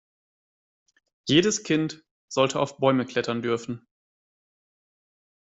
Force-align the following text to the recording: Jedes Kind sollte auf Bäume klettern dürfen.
Jedes 1.29 1.61
Kind 1.61 2.03
sollte 2.27 2.59
auf 2.59 2.77
Bäume 2.79 3.05
klettern 3.05 3.43
dürfen. 3.43 3.85